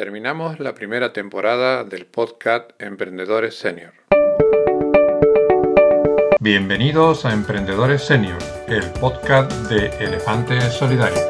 [0.00, 3.92] Terminamos la primera temporada del podcast Emprendedores Senior.
[6.40, 11.22] Bienvenidos a Emprendedores Senior, el podcast de Elefantes Solidarios.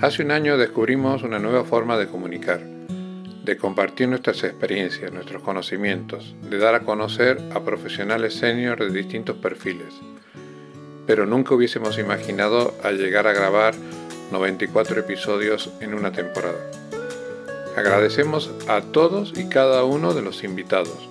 [0.00, 6.34] Hace un año descubrimos una nueva forma de comunicar, de compartir nuestras experiencias, nuestros conocimientos,
[6.50, 9.94] de dar a conocer a profesionales senior de distintos perfiles.
[11.06, 13.76] Pero nunca hubiésemos imaginado al llegar a grabar
[14.32, 16.83] 94 episodios en una temporada.
[17.76, 21.08] Agradecemos a todos y cada uno de los invitados,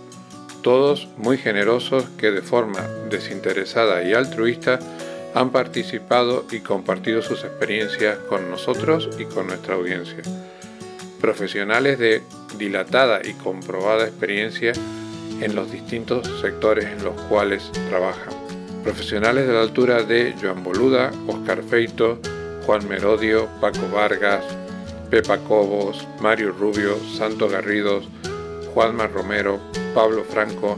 [0.62, 4.80] todos muy generosos que de forma desinteresada y altruista
[5.36, 10.22] han participado y compartido sus experiencias con nosotros y con nuestra audiencia.
[11.20, 12.22] Profesionales de
[12.58, 14.72] dilatada y comprobada experiencia
[15.41, 18.34] en los distintos sectores en los cuales trabajan.
[18.84, 22.20] Profesionales de la altura de Joan Boluda, Oscar Feito,
[22.66, 24.44] Juan Merodio, Paco Vargas,
[25.13, 28.09] Pepa Cobos, Mario Rubio, Santo Garridos,
[28.73, 29.59] Juanma Romero,
[29.94, 30.75] Pablo Franco,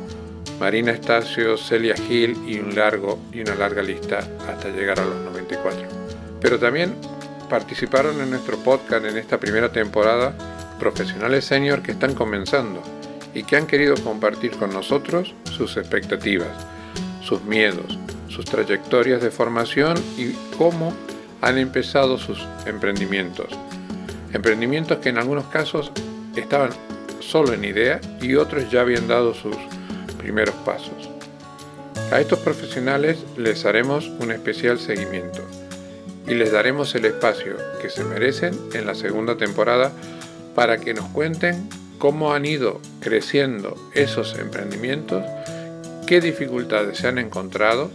[0.60, 5.16] Marina Estacio, Celia Gil y un largo y una larga lista hasta llegar a los
[5.32, 5.88] 94.
[6.42, 6.96] Pero también
[7.50, 10.36] participaron en nuestro podcast en esta primera temporada
[10.80, 12.84] profesionales senior que están comenzando
[13.34, 16.68] y que han querido compartir con nosotros sus expectativas,
[17.22, 17.98] sus miedos,
[18.28, 20.94] sus trayectorias de formación y cómo
[21.40, 23.48] han empezado sus emprendimientos
[24.36, 25.94] Emprendimientos que en algunos casos
[26.36, 26.72] estaban
[27.22, 29.56] solo en idea y otros ya habían dado sus
[30.18, 31.10] primeros pasos.
[32.12, 35.42] A estos profesionales les haremos un especial seguimiento
[36.28, 39.94] y les daremos el espacio que se merecen en la segunda temporada
[40.54, 45.24] para que nos cuenten cómo han ido creciendo esos emprendimientos,
[46.08, 47.90] qué dificultades se han encontrado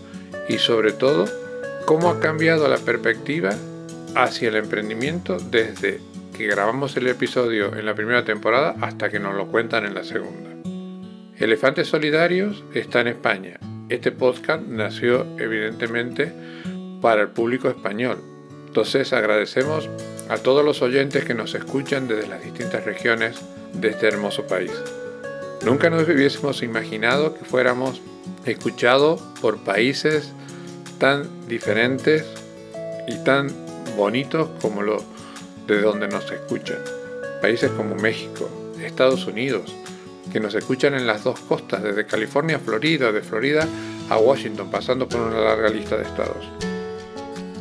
[0.49, 1.27] y sobre todo
[1.85, 3.51] cómo ha cambiado la perspectiva
[4.15, 6.01] hacia el emprendimiento desde
[6.47, 10.51] grabamos el episodio en la primera temporada hasta que nos lo cuentan en la segunda.
[11.39, 13.59] Elefantes Solidarios está en España.
[13.89, 16.33] Este podcast nació evidentemente
[17.01, 18.19] para el público español.
[18.67, 19.89] Entonces agradecemos
[20.29, 23.41] a todos los oyentes que nos escuchan desde las distintas regiones
[23.73, 24.73] de este hermoso país.
[25.65, 28.01] Nunca nos hubiésemos imaginado que fuéramos
[28.45, 30.33] escuchados por países
[30.99, 32.25] tan diferentes
[33.09, 33.49] y tan
[33.97, 35.03] bonitos como lo
[35.71, 36.79] de donde nos escuchan.
[37.41, 38.49] Países como México,
[38.85, 39.75] Estados Unidos,
[40.33, 43.67] que nos escuchan en las dos costas, desde California a Florida, de Florida
[44.09, 46.49] a Washington, pasando por una larga lista de estados.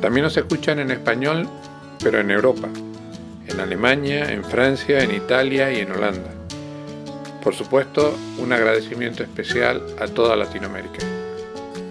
[0.02, 1.48] También nos escuchan en español,
[2.02, 2.68] pero en Europa,
[3.48, 6.32] en Alemania, en Francia, en Italia y en Holanda.
[7.44, 11.06] Por supuesto, un agradecimiento especial a toda Latinoamérica,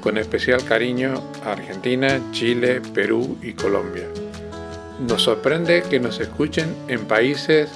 [0.00, 4.09] con especial cariño a Argentina, Chile, Perú y Colombia.
[5.00, 7.70] Nos sorprende que nos escuchen en países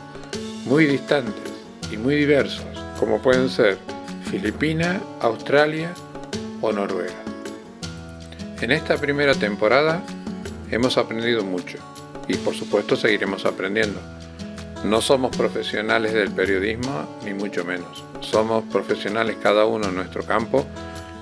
[0.64, 1.52] muy distantes
[1.92, 2.66] y muy diversos,
[2.98, 3.78] como pueden ser
[4.28, 5.94] Filipinas, Australia
[6.60, 7.14] o Noruega.
[8.60, 10.02] En esta primera temporada
[10.72, 11.78] hemos aprendido mucho
[12.26, 14.00] y por supuesto seguiremos aprendiendo.
[14.84, 18.02] No somos profesionales del periodismo, ni mucho menos.
[18.20, 20.66] Somos profesionales cada uno en nuestro campo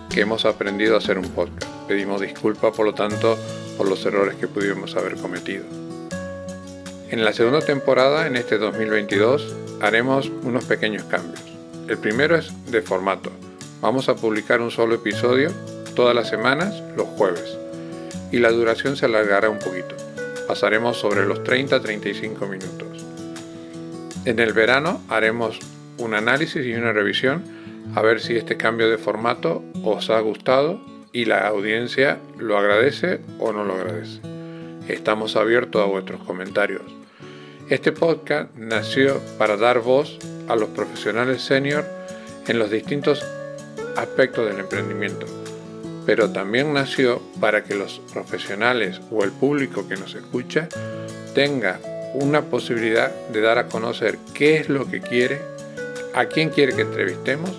[0.09, 1.71] que hemos aprendido a hacer un podcast.
[1.87, 3.37] Pedimos disculpas, por lo tanto,
[3.77, 5.90] por los errores que pudimos haber cometido.
[7.11, 11.43] En la segunda temporada, en este 2022, haremos unos pequeños cambios.
[11.89, 13.33] El primero es de formato.
[13.81, 15.51] Vamos a publicar un solo episodio
[15.97, 17.59] todas las semanas, los jueves.
[18.31, 19.97] Y la duración se alargará un poquito.
[20.47, 23.05] Pasaremos sobre los 30-35 minutos.
[24.25, 25.59] En el verano haremos
[25.99, 27.43] un análisis y una revisión
[27.97, 30.81] a ver si este cambio de formato os ha gustado
[31.13, 34.21] y la audiencia lo agradece o no lo agradece.
[34.87, 37.00] Estamos abiertos a vuestros comentarios.
[37.71, 41.85] Este podcast nació para dar voz a los profesionales senior
[42.49, 43.25] en los distintos
[43.97, 45.25] aspectos del emprendimiento,
[46.05, 50.69] pero también nació para que los profesionales o el público que nos escucha
[51.33, 51.79] tenga
[52.15, 55.39] una posibilidad de dar a conocer qué es lo que quiere,
[56.13, 57.53] a quién quiere que entrevistemos,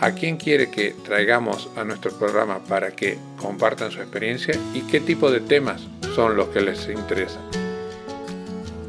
[0.00, 5.00] a quién quiere que traigamos a nuestro programa para que compartan su experiencia y qué
[5.00, 5.82] tipo de temas
[6.14, 7.61] son los que les interesan.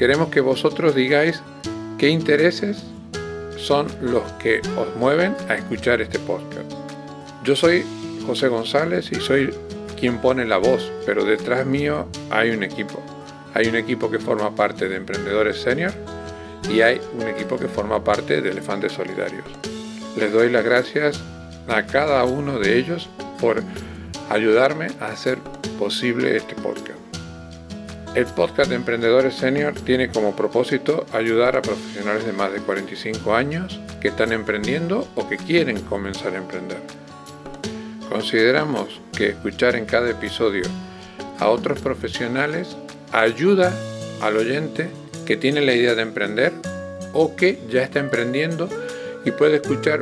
[0.04, 1.42] Queremos que vosotros digáis
[1.98, 2.84] qué intereses
[3.56, 6.70] son los que os mueven a escuchar este podcast.
[7.46, 7.86] Yo soy
[8.28, 9.54] José González y soy
[9.98, 13.02] quien pone la voz, pero detrás mío hay un equipo.
[13.54, 15.94] Hay un equipo que forma parte de Emprendedores Senior
[16.70, 19.46] y hay un equipo que forma parte de Elefantes Solidarios.
[20.18, 21.24] Les doy las gracias
[21.70, 23.10] a cada uno de ellos
[23.40, 23.64] por
[24.30, 25.38] ayudarme a hacer
[25.80, 27.03] posible este podcast.
[28.16, 33.34] El podcast de Emprendedores Senior tiene como propósito ayudar a profesionales de más de 45
[33.34, 36.78] años que están emprendiendo o que quieren comenzar a emprender.
[38.10, 40.62] Consideramos que escuchar en cada episodio
[41.40, 42.78] a otros profesionales
[43.12, 43.74] ayuda
[44.22, 44.92] al oyente
[45.26, 46.54] que tiene la idea de emprender
[47.14, 48.70] o que ya está emprendiendo
[49.26, 50.02] y puede escuchar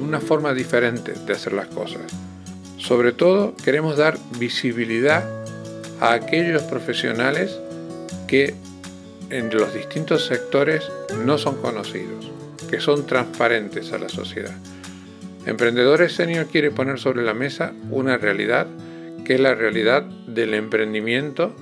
[0.00, 2.02] una forma diferente de hacer las cosas.
[2.76, 5.37] Sobre todo queremos dar visibilidad
[6.00, 7.58] a aquellos profesionales
[8.26, 8.54] que
[9.30, 10.90] en los distintos sectores
[11.24, 12.30] no son conocidos,
[12.70, 14.56] que son transparentes a la sociedad.
[15.46, 18.66] Emprendedores Senior quiere poner sobre la mesa una realidad
[19.24, 21.54] que es la realidad del emprendimiento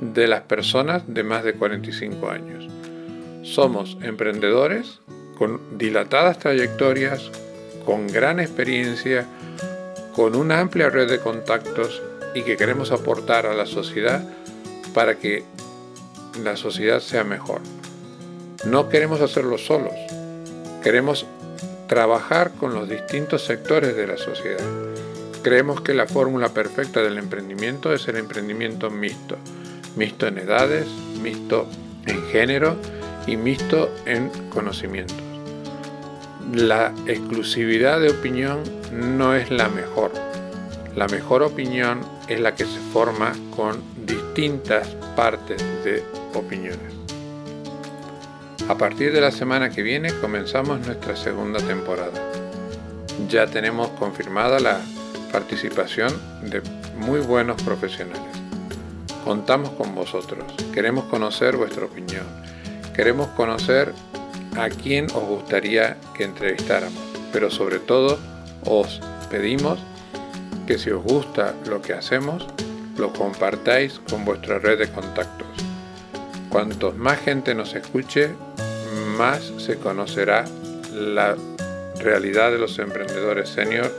[0.00, 2.68] de las personas de más de 45 años.
[3.42, 5.00] Somos emprendedores
[5.36, 7.30] con dilatadas trayectorias,
[7.84, 9.26] con gran experiencia,
[10.14, 12.02] con una amplia red de contactos
[12.38, 14.22] y que queremos aportar a la sociedad
[14.94, 15.42] para que
[16.44, 17.60] la sociedad sea mejor.
[18.64, 19.94] No queremos hacerlo solos,
[20.80, 21.26] queremos
[21.88, 24.64] trabajar con los distintos sectores de la sociedad.
[25.42, 29.36] Creemos que la fórmula perfecta del emprendimiento es el emprendimiento mixto,
[29.96, 30.86] mixto en edades,
[31.20, 31.66] mixto
[32.06, 32.76] en género
[33.26, 35.16] y mixto en conocimientos.
[36.54, 38.62] La exclusividad de opinión
[38.92, 40.27] no es la mejor.
[40.98, 46.02] La mejor opinión es la que se forma con distintas partes de
[46.34, 46.92] opiniones.
[48.68, 52.20] A partir de la semana que viene comenzamos nuestra segunda temporada.
[53.28, 54.80] Ya tenemos confirmada la
[55.30, 56.12] participación
[56.42, 56.62] de
[56.96, 58.34] muy buenos profesionales.
[59.24, 62.24] Contamos con vosotros, queremos conocer vuestra opinión,
[62.92, 63.92] queremos conocer
[64.56, 66.98] a quién os gustaría que entrevistáramos,
[67.32, 68.18] pero sobre todo
[68.64, 69.78] os pedimos
[70.68, 72.46] que si os gusta lo que hacemos,
[72.98, 75.48] lo compartáis con vuestra red de contactos.
[76.50, 78.34] Cuantos más gente nos escuche,
[79.16, 80.44] más se conocerá
[80.92, 81.36] la
[81.98, 83.90] realidad de los emprendedores senior,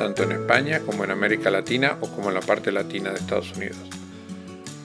[0.00, 3.52] tanto en España como en América Latina o como en la parte latina de Estados
[3.52, 3.78] Unidos.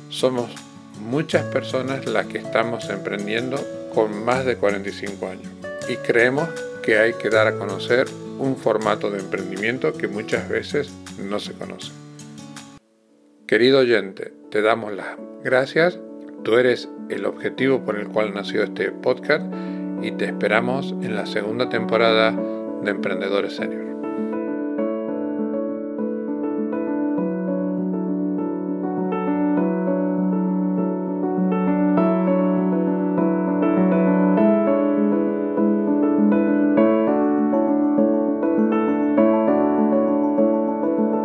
[0.09, 0.51] Somos
[0.99, 3.57] muchas personas las que estamos emprendiendo
[3.95, 5.51] con más de 45 años
[5.89, 6.47] y creemos
[6.83, 8.07] que hay que dar a conocer
[8.41, 11.91] un formato de emprendimiento que muchas veces no se conoce.
[13.47, 15.99] Querido oyente, te damos las gracias.
[16.43, 19.45] Tú eres el objetivo por el cual nació este podcast
[20.01, 23.90] y te esperamos en la segunda temporada de Emprendedores Senior.